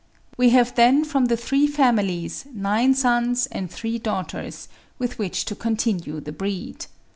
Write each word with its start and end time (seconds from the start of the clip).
We 0.35 0.49
have 0.49 0.73
then 0.73 1.05
from 1.05 1.25
the 1.25 1.37
three 1.37 1.67
families, 1.67 2.47
nine 2.55 2.95
sons 2.95 3.45
and 3.45 3.69
three 3.69 3.99
daughters, 3.99 4.67
with 4.97 5.19
which 5.19 5.45
to 5.45 5.53
continue 5.53 6.19
the 6.19 6.31
breed. 6.31 6.87